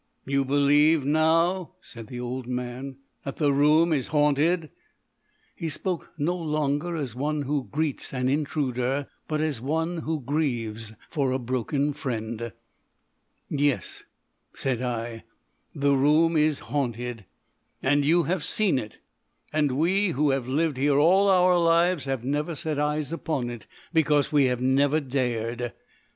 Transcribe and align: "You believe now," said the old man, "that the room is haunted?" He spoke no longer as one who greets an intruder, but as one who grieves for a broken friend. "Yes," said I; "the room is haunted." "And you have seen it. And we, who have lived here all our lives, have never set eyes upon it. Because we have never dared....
"You 0.25 0.43
believe 0.43 1.05
now," 1.05 1.73
said 1.79 2.07
the 2.07 2.19
old 2.19 2.47
man, 2.47 2.95
"that 3.23 3.35
the 3.35 3.53
room 3.53 3.93
is 3.93 4.07
haunted?" 4.07 4.71
He 5.55 5.69
spoke 5.69 6.09
no 6.17 6.35
longer 6.35 6.95
as 6.95 7.13
one 7.13 7.43
who 7.43 7.69
greets 7.71 8.11
an 8.11 8.27
intruder, 8.27 9.05
but 9.27 9.41
as 9.41 9.61
one 9.61 9.97
who 9.99 10.19
grieves 10.19 10.91
for 11.11 11.31
a 11.31 11.37
broken 11.37 11.93
friend. 11.93 12.51
"Yes," 13.47 14.03
said 14.55 14.81
I; 14.81 15.23
"the 15.75 15.93
room 15.93 16.35
is 16.35 16.57
haunted." 16.73 17.25
"And 17.83 18.03
you 18.03 18.23
have 18.23 18.43
seen 18.43 18.79
it. 18.79 18.97
And 19.53 19.73
we, 19.77 20.07
who 20.07 20.31
have 20.31 20.47
lived 20.47 20.77
here 20.77 20.97
all 20.97 21.29
our 21.29 21.59
lives, 21.59 22.05
have 22.05 22.23
never 22.25 22.55
set 22.55 22.79
eyes 22.79 23.13
upon 23.13 23.51
it. 23.51 23.67
Because 23.93 24.31
we 24.31 24.45
have 24.45 24.61
never 24.61 24.99
dared.... 24.99 25.73